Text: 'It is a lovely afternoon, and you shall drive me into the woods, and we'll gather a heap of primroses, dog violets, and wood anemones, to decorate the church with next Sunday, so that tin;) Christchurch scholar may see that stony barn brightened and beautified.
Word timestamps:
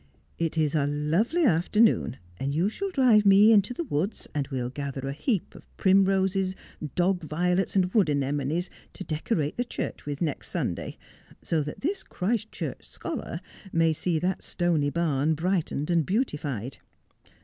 'It 0.39 0.57
is 0.57 0.73
a 0.73 0.87
lovely 0.87 1.45
afternoon, 1.45 2.17
and 2.39 2.55
you 2.55 2.69
shall 2.69 2.89
drive 2.89 3.23
me 3.23 3.51
into 3.51 3.71
the 3.71 3.83
woods, 3.83 4.27
and 4.33 4.47
we'll 4.47 4.71
gather 4.71 5.07
a 5.07 5.11
heap 5.13 5.53
of 5.53 5.67
primroses, 5.77 6.55
dog 6.95 7.21
violets, 7.21 7.75
and 7.75 7.93
wood 7.93 8.09
anemones, 8.09 8.67
to 8.93 9.03
decorate 9.03 9.57
the 9.57 9.63
church 9.63 10.07
with 10.07 10.19
next 10.19 10.49
Sunday, 10.49 10.97
so 11.43 11.61
that 11.61 11.81
tin;) 11.81 11.93
Christchurch 12.09 12.83
scholar 12.83 13.41
may 13.71 13.93
see 13.93 14.17
that 14.17 14.41
stony 14.41 14.89
barn 14.89 15.35
brightened 15.35 15.91
and 15.91 16.03
beautified. 16.03 16.79